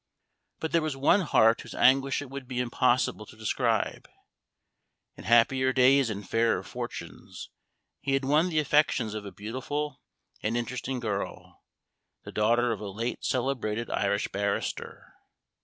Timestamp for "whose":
1.61-1.75